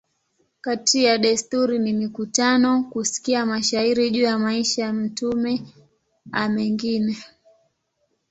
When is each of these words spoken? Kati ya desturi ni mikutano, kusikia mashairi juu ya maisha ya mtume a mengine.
Kati 0.65 1.03
ya 1.03 1.17
desturi 1.23 1.79
ni 1.79 1.93
mikutano, 1.93 2.83
kusikia 2.83 3.45
mashairi 3.45 4.11
juu 4.11 4.21
ya 4.21 4.39
maisha 4.39 4.81
ya 4.81 4.93
mtume 4.93 5.61
a 6.31 6.49
mengine. 6.49 7.17